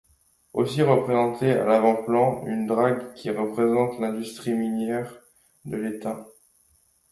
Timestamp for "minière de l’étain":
4.55-6.25